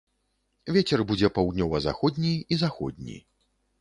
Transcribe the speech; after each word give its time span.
Вецер 0.77 1.03
будзе 1.11 1.29
паўднёва-заходні 1.37 2.33
і 2.51 2.59
заходні. 2.63 3.23